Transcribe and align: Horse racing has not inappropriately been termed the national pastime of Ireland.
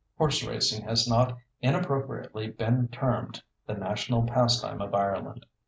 Horse 0.17 0.43
racing 0.43 0.85
has 0.85 1.07
not 1.07 1.37
inappropriately 1.61 2.49
been 2.49 2.87
termed 2.87 3.43
the 3.67 3.75
national 3.75 4.23
pastime 4.23 4.81
of 4.81 4.95
Ireland. 4.95 5.45